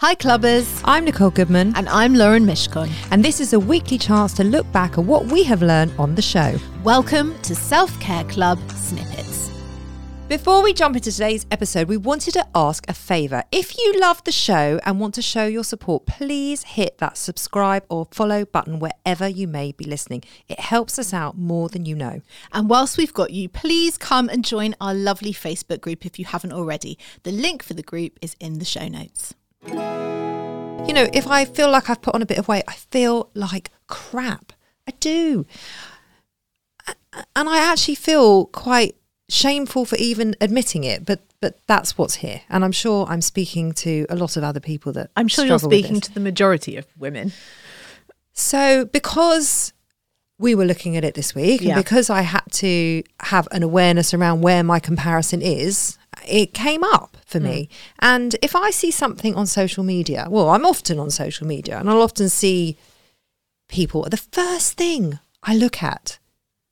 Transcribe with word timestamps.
Hi, 0.00 0.14
clubbers. 0.14 0.80
I'm 0.84 1.06
Nicole 1.06 1.30
Goodman. 1.30 1.72
And 1.74 1.88
I'm 1.88 2.14
Lauren 2.14 2.46
Mishcon. 2.46 2.88
And 3.10 3.24
this 3.24 3.40
is 3.40 3.52
a 3.52 3.58
weekly 3.58 3.98
chance 3.98 4.32
to 4.34 4.44
look 4.44 4.70
back 4.70 4.92
at 4.92 5.02
what 5.02 5.24
we 5.26 5.42
have 5.42 5.60
learned 5.60 5.92
on 5.98 6.14
the 6.14 6.22
show. 6.22 6.56
Welcome 6.84 7.36
to 7.40 7.52
Self 7.56 7.98
Care 7.98 8.22
Club 8.22 8.60
Snippets. 8.70 9.50
Before 10.28 10.62
we 10.62 10.72
jump 10.72 10.94
into 10.94 11.10
today's 11.10 11.46
episode, 11.50 11.88
we 11.88 11.96
wanted 11.96 12.34
to 12.34 12.46
ask 12.54 12.88
a 12.88 12.94
favour. 12.94 13.42
If 13.50 13.76
you 13.76 13.98
love 13.98 14.22
the 14.22 14.30
show 14.30 14.78
and 14.84 15.00
want 15.00 15.14
to 15.14 15.22
show 15.22 15.46
your 15.46 15.64
support, 15.64 16.06
please 16.06 16.62
hit 16.62 16.98
that 16.98 17.18
subscribe 17.18 17.84
or 17.88 18.06
follow 18.12 18.44
button 18.44 18.78
wherever 18.78 19.26
you 19.26 19.48
may 19.48 19.72
be 19.72 19.84
listening. 19.84 20.22
It 20.46 20.60
helps 20.60 21.00
us 21.00 21.12
out 21.12 21.36
more 21.36 21.68
than 21.68 21.86
you 21.86 21.96
know. 21.96 22.20
And 22.52 22.70
whilst 22.70 22.98
we've 22.98 23.12
got 23.12 23.32
you, 23.32 23.48
please 23.48 23.98
come 23.98 24.28
and 24.28 24.44
join 24.44 24.76
our 24.80 24.94
lovely 24.94 25.32
Facebook 25.32 25.80
group 25.80 26.06
if 26.06 26.20
you 26.20 26.24
haven't 26.24 26.52
already. 26.52 26.96
The 27.24 27.32
link 27.32 27.64
for 27.64 27.74
the 27.74 27.82
group 27.82 28.16
is 28.22 28.36
in 28.38 28.60
the 28.60 28.64
show 28.64 28.86
notes. 28.86 29.34
You 29.66 30.94
know, 30.94 31.08
if 31.12 31.26
I 31.26 31.44
feel 31.44 31.70
like 31.70 31.90
I've 31.90 32.00
put 32.00 32.14
on 32.14 32.22
a 32.22 32.26
bit 32.26 32.38
of 32.38 32.48
weight, 32.48 32.64
I 32.66 32.74
feel 32.74 33.30
like 33.34 33.70
crap. 33.86 34.52
I 34.86 34.92
do. 35.00 35.46
And 37.34 37.48
I 37.48 37.58
actually 37.58 37.96
feel 37.96 38.46
quite 38.46 38.96
shameful 39.28 39.84
for 39.84 39.96
even 39.96 40.34
admitting 40.40 40.84
it, 40.84 41.04
but 41.04 41.20
but 41.40 41.58
that's 41.68 41.96
what's 41.96 42.16
here. 42.16 42.40
And 42.48 42.64
I'm 42.64 42.72
sure 42.72 43.06
I'm 43.06 43.20
speaking 43.20 43.72
to 43.74 44.06
a 44.10 44.16
lot 44.16 44.36
of 44.36 44.42
other 44.42 44.60
people 44.60 44.92
that 44.94 45.10
I'm 45.16 45.28
sure 45.28 45.44
you're 45.44 45.58
speaking 45.58 46.00
to 46.00 46.12
the 46.12 46.20
majority 46.20 46.76
of 46.76 46.86
women. 46.96 47.32
So 48.32 48.86
because 48.86 49.72
we 50.38 50.54
were 50.54 50.64
looking 50.64 50.96
at 50.96 51.04
it 51.04 51.14
this 51.14 51.34
week 51.34 51.60
yeah. 51.60 51.74
and 51.74 51.84
because 51.84 52.10
I 52.10 52.22
had 52.22 52.44
to 52.52 53.02
have 53.20 53.48
an 53.50 53.62
awareness 53.62 54.14
around 54.14 54.40
where 54.40 54.62
my 54.62 54.78
comparison 54.78 55.42
is, 55.42 55.98
it 56.28 56.54
came 56.54 56.84
up 56.84 57.16
for 57.26 57.38
mm. 57.38 57.44
me. 57.44 57.68
And 57.98 58.36
if 58.42 58.54
I 58.54 58.70
see 58.70 58.90
something 58.90 59.34
on 59.34 59.46
social 59.46 59.84
media, 59.84 60.26
well, 60.30 60.50
I'm 60.50 60.66
often 60.66 60.98
on 60.98 61.10
social 61.10 61.46
media 61.46 61.78
and 61.78 61.88
I'll 61.88 62.02
often 62.02 62.28
see 62.28 62.76
people, 63.68 64.02
the 64.04 64.16
first 64.16 64.74
thing 64.74 65.18
I 65.42 65.56
look 65.56 65.82
at 65.82 66.18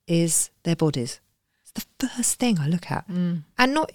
is 0.06 0.50
their 0.64 0.76
bodies. 0.76 1.20
It's 1.62 1.86
the 1.98 2.08
first 2.08 2.38
thing 2.38 2.58
I 2.58 2.68
look 2.68 2.90
at. 2.90 3.08
Mm. 3.08 3.42
And 3.58 3.74
not 3.74 3.92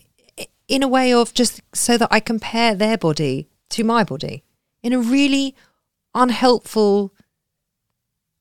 in 0.68 0.84
a 0.84 0.88
way 0.88 1.13
of 1.13 1.34
just 1.34 1.62
so 1.74 1.97
that 1.97 2.07
I 2.12 2.19
compare 2.19 2.75
their 2.75 2.97
body 2.97 3.50
to 3.69 3.84
my 3.84 4.03
body 4.03 4.44
in 4.84 4.94
a 4.94 5.00
really 5.00 5.56
unhelpful, 6.13 7.13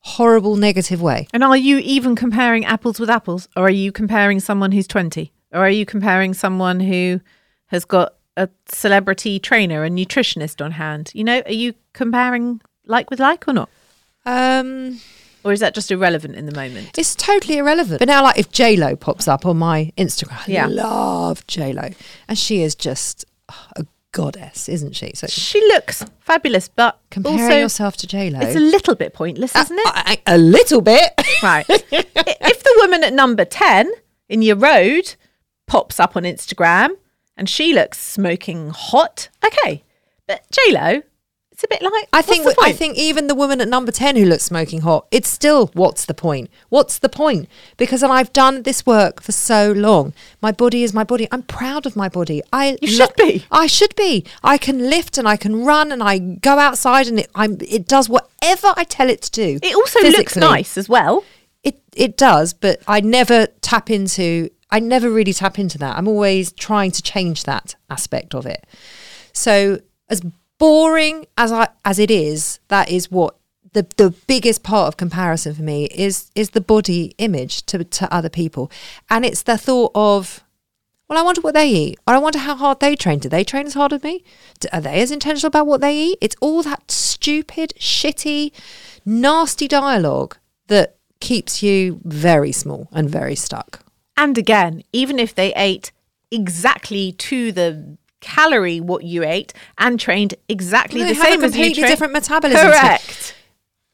horrible, 0.01 0.57
negative 0.57 1.01
way. 1.03 1.27
And 1.33 1.43
are 1.43 1.57
you 1.57 1.79
even 1.79 2.17
comparing 2.17 2.65
apples 2.65 3.01
with 3.01 3.11
apples? 3.11 3.49
Or 3.57 3.65
are 3.65 3.71
you 3.71 3.93
comparing 3.93 4.41
someone 4.41 4.73
who's 4.73 4.87
20? 4.87 5.33
Or 5.53 5.61
are 5.61 5.71
you 5.71 5.85
comparing 5.85 6.35
someone 6.35 6.81
who 6.81 7.21
has 7.67 7.85
got 7.85 8.15
a 8.37 8.49
celebrity 8.67 9.39
trainer 9.39 9.85
and 9.85 9.97
nutritionist 9.99 10.65
on 10.65 10.73
hand? 10.73 11.11
You 11.15 11.25
know, 11.25 11.43
are 11.45 11.53
you 11.53 11.75
comparing 11.93 12.61
like 12.87 13.11
with 13.11 13.21
like 13.21 13.47
or 13.49 13.53
not? 13.53 13.69
Um, 14.27 15.01
or 15.43 15.53
is 15.53 15.61
that 15.61 15.75
just 15.75 15.91
irrelevant 15.91 16.37
in 16.37 16.47
the 16.47 16.53
moment? 16.53 16.99
It's 16.99 17.15
totally 17.15 17.59
irrelevant. 17.59 17.99
But 17.99 18.09
now, 18.09 18.23
like, 18.23 18.39
if 18.39 18.53
J 18.53 18.77
Lo 18.77 18.95
pops 18.97 19.27
up 19.27 19.47
on 19.47 19.57
my 19.57 19.93
Instagram, 19.97 20.49
I 20.49 20.53
yeah. 20.53 20.67
love 20.67 21.47
J 21.47 21.73
Lo, 21.73 21.89
and 22.29 22.39
she 22.39 22.63
is 22.63 22.75
just 22.75 23.25
a 23.77 23.87
goddess, 24.13 24.69
isn't 24.69 24.95
she? 24.95 25.13
So 25.15 25.27
she 25.27 25.61
looks 25.69 26.05
fabulous, 26.21 26.69
but 26.69 27.01
comparing 27.11 27.41
also, 27.41 27.59
yourself 27.59 27.97
to 27.99 28.07
J 28.07 28.31
Lo, 28.31 28.41
it's 28.41 28.57
a 28.57 28.61
little 28.61 28.95
bit 28.95 29.15
pointless, 29.15 29.57
isn't 29.57 29.79
it? 29.79 29.87
A, 29.87 30.33
a, 30.33 30.37
a 30.37 30.39
little 30.39 30.83
bit, 30.83 31.13
right? 31.43 31.65
if 31.71 32.63
the 32.63 32.75
woman 32.79 33.03
at 33.03 33.15
number 33.15 33.45
ten 33.45 33.91
in 34.29 34.43
your 34.43 34.57
road 34.57 35.15
pops 35.71 36.01
up 36.01 36.17
on 36.17 36.25
Instagram 36.25 36.91
and 37.37 37.49
she 37.49 37.73
looks 37.73 37.99
smoking 37.99 38.71
hot. 38.71 39.29
Okay. 39.45 39.85
But 40.27 40.45
Lo, 40.69 41.03
it's 41.53 41.63
a 41.63 41.69
bit 41.69 41.81
like 41.81 42.09
I 42.13 42.23
think 42.23 42.45
I 42.61 42.73
think 42.73 42.99
even 42.99 43.29
the 43.29 43.37
woman 43.37 43.61
at 43.61 43.69
number 43.69 43.93
ten 43.93 44.17
who 44.17 44.25
looks 44.25 44.43
smoking 44.43 44.81
hot, 44.81 45.07
it's 45.13 45.29
still 45.29 45.71
what's 45.75 46.07
the 46.07 46.15
point? 46.15 46.51
What's 46.71 46.99
the 46.99 47.09
point? 47.09 47.49
Because 47.77 48.03
I've 48.03 48.33
done 48.33 48.63
this 48.65 48.85
work 48.85 49.23
for 49.23 49.31
so 49.31 49.71
long. 49.71 50.13
My 50.43 50.51
body 50.51 50.83
is 50.83 50.93
my 50.93 51.05
body. 51.05 51.29
I'm 51.31 51.43
proud 51.45 51.87
of 51.87 51.95
my 51.95 52.09
body. 52.09 52.43
I 52.53 52.77
you 52.83 52.89
should 52.89 53.17
lo- 53.19 53.27
be. 53.27 53.45
I 53.53 53.69
should 53.69 53.95
be. 53.95 54.25
I 54.43 54.59
can 54.59 54.91
lift 54.91 55.19
and 55.19 55.29
I 55.29 55.37
can 55.37 55.65
run 55.65 55.93
and 55.93 56.03
I 56.03 56.19
go 56.19 56.59
outside 56.59 57.07
and 57.07 57.21
it 57.21 57.31
I'm 57.37 57.59
it 57.61 57.87
does 57.87 58.09
whatever 58.09 58.73
I 58.77 58.83
tell 58.83 59.09
it 59.09 59.23
to 59.23 59.31
do. 59.31 59.59
It 59.63 59.77
also 59.77 60.01
physically. 60.01 60.19
looks 60.19 60.37
nice 60.37 60.77
as 60.77 60.89
well. 60.89 61.25
It 61.63 61.81
it 61.95 62.17
does, 62.17 62.55
but 62.55 62.81
I 62.89 63.01
never 63.01 63.47
tap 63.61 63.89
into 63.89 64.51
I 64.71 64.81
never 64.81 65.11
really 65.11 65.33
tap 65.33 65.59
into 65.59 65.79
that. 65.79 65.97
I'm 65.97 66.09
always 66.09 66.53
trying 66.53 66.91
to 66.93 67.03
change 67.03 67.45
that 67.45 67.75
aspect 67.89 68.35
of 68.35 68.47
it. 68.47 68.67
So 69.33 69.81
as 70.09 70.23
boring 70.59 71.27
as 71.37 71.51
I 71.53 71.69
as 71.85 71.99
it 71.99 72.11
is, 72.11 72.61
that 72.69 72.91
is 72.91 73.11
what 73.11 73.37
the 73.73 73.87
the 73.97 74.11
biggest 74.27 74.63
part 74.63 74.89
of 74.89 74.97
comparison 74.97 75.55
for 75.55 75.63
me 75.63 75.87
is 75.87 76.31
is 76.35 76.51
the 76.51 76.61
body 76.61 77.15
image 77.19 77.65
to 77.67 77.85
to 77.85 78.13
other 78.15 78.29
people, 78.29 78.71
and 79.09 79.25
it's 79.25 79.43
the 79.43 79.59
thought 79.59 79.93
of. 79.95 80.45
Well, 81.09 81.19
I 81.19 81.23
wonder 81.23 81.41
what 81.41 81.55
they 81.55 81.69
eat. 81.69 81.99
Or 82.07 82.15
I 82.15 82.19
wonder 82.19 82.39
how 82.39 82.55
hard 82.55 82.79
they 82.79 82.95
train. 82.95 83.19
Do 83.19 83.29
they 83.29 83.43
train 83.43 83.67
as 83.67 83.75
hard 83.75 83.93
as 83.93 84.05
me? 84.05 84.23
Are 84.73 84.81
they 84.81 85.03
as 85.03 85.11
intentional 85.11 85.49
about 85.49 85.67
what 85.67 85.81
they 85.81 85.97
eat? 85.97 86.19
It's 86.21 86.37
all 86.41 86.63
that 86.63 86.89
stupid, 86.89 87.73
shitty, 87.81 88.53
nasty 89.05 89.67
dialogue 89.67 90.37
that 90.69 90.99
keeps 91.19 91.65
you 91.65 92.01
very 92.05 92.53
small 92.53 92.87
and 92.93 93.11
very 93.11 93.35
stuck. 93.35 93.85
And 94.17 94.37
again, 94.37 94.83
even 94.93 95.19
if 95.19 95.35
they 95.35 95.55
ate 95.55 95.93
exactly 96.31 97.13
to 97.13 97.53
the 97.53 97.97
calorie 98.21 98.81
what 98.81 99.03
you 99.03 99.25
ate 99.25 99.53
and 99.79 99.99
trained 99.99 100.35
exactly 100.49 101.03
the 101.03 101.15
same 101.15 101.43
as 101.43 101.57
you 101.57 101.65
completely 101.65 101.83
different 101.83 102.13
metabolism. 102.13 102.71
Correct. 102.71 103.35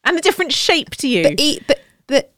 And 0.05 0.19
a 0.19 0.21
different 0.21 0.53
shape 0.53 0.91
to 0.97 1.09
you. 1.09 1.23
But, 1.23 1.35
eat, 1.39 1.63
but 1.67 1.81
but 2.07 2.33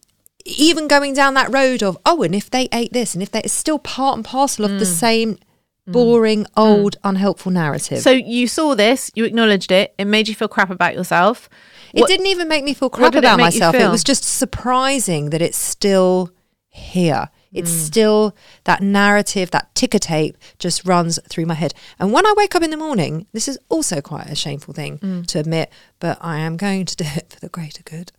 even 0.45 0.89
going 0.89 1.15
down 1.15 1.35
that 1.35 1.53
road 1.53 1.83
of 1.83 1.99
oh, 2.07 2.23
and 2.23 2.35
if 2.35 2.51
they 2.51 2.69
ate 2.73 2.93
this, 2.93 3.15
and 3.15 3.23
if 3.23 3.31
they, 3.31 3.41
it's 3.41 3.53
still 3.53 3.79
part 3.79 4.17
and 4.17 4.25
parcel 4.25 4.65
of 4.65 4.73
mm. 4.73 4.79
the 4.79 4.87
same 4.87 5.35
mm. 5.35 5.93
boring, 5.93 6.45
mm. 6.45 6.51
old, 6.57 6.97
mm. 6.97 7.11
unhelpful 7.11 7.53
narrative. 7.53 8.01
So 8.01 8.11
you 8.11 8.47
saw 8.47 8.75
this, 8.75 9.11
you 9.15 9.25
acknowledged 9.25 9.73
it, 9.73 9.95
it 9.99 10.07
made 10.07 10.29
you 10.29 10.35
feel 10.35 10.49
crap 10.49 10.71
about 10.71 10.95
yourself. 10.95 11.49
What, 11.93 12.05
it 12.05 12.13
didn't 12.13 12.27
even 12.27 12.49
make 12.49 12.65
me 12.65 12.75
feel 12.75 12.91
crap 12.91 13.15
about 13.15 13.39
myself. 13.39 13.75
It 13.75 13.89
was 13.89 14.05
just 14.05 14.25
surprising 14.25 15.31
that 15.31 15.43
it's 15.43 15.59
still 15.59 16.31
here. 16.69 17.31
It's 17.53 17.71
mm. 17.71 17.87
still 17.87 18.37
that 18.65 18.83
narrative, 18.83 19.51
that 19.51 19.75
ticker 19.75 19.99
tape 19.99 20.37
just 20.59 20.85
runs 20.85 21.19
through 21.29 21.47
my 21.47 21.55
head. 21.55 21.75
And 21.99 22.13
when 22.13 22.27
I 22.27 22.35
wake 22.37 22.55
up 22.55 22.63
in 22.63 22.71
the 22.71 22.77
morning, 22.77 23.27
this 23.33 23.49
is 23.49 23.59
also 23.69 24.01
quite 24.01 24.27
a 24.27 24.35
shameful 24.35 24.75
thing 24.75 24.99
mm. 24.99 25.27
to 25.27 25.39
admit, 25.39 25.73
but 25.99 26.19
I 26.21 26.39
am 26.39 26.57
going 26.57 26.85
to 26.87 26.97
do 26.97 27.05
it 27.05 27.33
for 27.33 27.41
the 27.41 27.49
greater 27.49 27.83
good. 27.83 28.13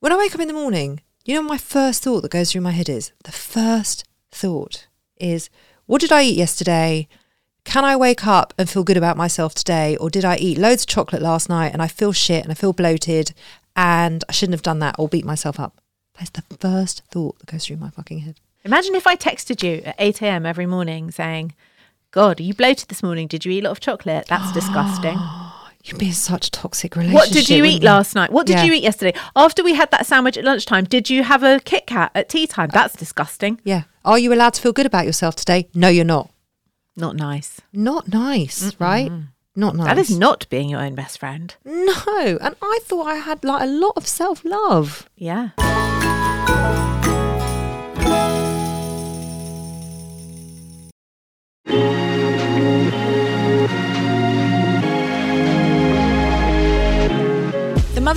When 0.00 0.12
I 0.12 0.16
wake 0.16 0.34
up 0.34 0.40
in 0.40 0.48
the 0.48 0.54
morning, 0.54 1.02
you 1.24 1.34
know, 1.34 1.42
my 1.42 1.58
first 1.58 2.02
thought 2.02 2.22
that 2.22 2.30
goes 2.30 2.50
through 2.52 2.62
my 2.62 2.70
head 2.70 2.88
is 2.88 3.12
the 3.24 3.32
first 3.32 4.04
thought 4.32 4.86
is, 5.18 5.50
what 5.86 6.00
did 6.00 6.12
I 6.12 6.22
eat 6.22 6.36
yesterday? 6.36 7.08
Can 7.64 7.84
I 7.84 7.96
wake 7.96 8.26
up 8.26 8.54
and 8.56 8.70
feel 8.70 8.84
good 8.84 8.96
about 8.96 9.18
myself 9.18 9.54
today? 9.54 9.96
Or 9.96 10.08
did 10.08 10.24
I 10.24 10.36
eat 10.36 10.56
loads 10.56 10.84
of 10.84 10.88
chocolate 10.88 11.20
last 11.20 11.48
night 11.48 11.72
and 11.72 11.82
I 11.82 11.88
feel 11.88 12.12
shit 12.12 12.42
and 12.42 12.50
I 12.50 12.54
feel 12.54 12.72
bloated 12.72 13.34
and 13.76 14.24
I 14.28 14.32
shouldn't 14.32 14.54
have 14.54 14.62
done 14.62 14.78
that 14.78 14.96
or 14.98 15.08
beat 15.08 15.26
myself 15.26 15.60
up? 15.60 15.79
That's 16.20 16.30
the 16.30 16.42
first 16.58 17.02
thought 17.10 17.38
that 17.40 17.46
goes 17.50 17.66
through 17.66 17.78
my 17.78 17.90
fucking 17.90 18.18
head. 18.20 18.36
Imagine 18.64 18.94
if 18.94 19.06
I 19.06 19.16
texted 19.16 19.62
you 19.62 19.82
at 19.84 19.96
8 19.98 20.20
a.m. 20.22 20.44
every 20.46 20.66
morning 20.66 21.10
saying, 21.10 21.54
God, 22.10 22.38
are 22.40 22.42
you 22.42 22.52
bloated 22.54 22.88
this 22.90 23.02
morning? 23.02 23.26
Did 23.26 23.44
you 23.46 23.52
eat 23.52 23.60
a 23.64 23.68
lot 23.68 23.70
of 23.72 23.80
chocolate? 23.80 24.26
That's 24.28 24.52
disgusting. 24.60 25.18
You'd 25.82 25.98
be 25.98 26.08
in 26.08 26.12
such 26.12 26.48
a 26.48 26.50
toxic 26.50 26.94
relationship. 26.94 27.14
What 27.26 27.32
did 27.32 27.48
you 27.48 27.64
eat 27.64 27.80
you? 27.82 27.86
last 27.88 28.14
night? 28.14 28.30
What 28.30 28.46
did 28.46 28.56
Yeah. 28.58 28.64
you 28.64 28.74
eat 28.74 28.82
yesterday? 28.82 29.18
After 29.34 29.64
we 29.64 29.72
had 29.74 29.90
that 29.92 30.04
sandwich 30.04 30.36
at 30.36 30.44
lunchtime, 30.44 30.84
did 30.84 31.08
you 31.08 31.22
have 31.24 31.42
a 31.42 31.58
Kit 31.60 31.86
Kat 31.86 32.10
at 32.14 32.28
tea 32.28 32.46
time? 32.46 32.68
That's 32.70 32.94
disgusting. 32.94 33.58
Yeah. 33.64 33.84
Are 34.04 34.18
you 34.18 34.30
allowed 34.34 34.52
to 34.54 34.60
feel 34.60 34.72
good 34.74 34.84
about 34.84 35.06
yourself 35.06 35.36
today? 35.36 35.68
No, 35.74 35.88
you're 35.88 36.04
not. 36.04 36.30
Not 36.96 37.16
nice. 37.16 37.62
Not 37.72 38.12
nice, 38.12 38.78
right? 38.78 39.10
Not 39.56 39.74
nice. 39.74 39.86
That 39.86 39.98
is 39.98 40.16
not 40.18 40.46
being 40.50 40.68
your 40.68 40.80
own 40.80 40.94
best 40.94 41.18
friend. 41.18 41.54
No. 41.64 42.38
And 42.42 42.54
I 42.60 42.78
thought 42.82 43.06
I 43.06 43.14
had 43.16 43.42
like 43.42 43.62
a 43.62 43.66
lot 43.66 43.94
of 43.96 44.06
self 44.06 44.44
love. 44.44 45.08
Yeah. 45.16 45.50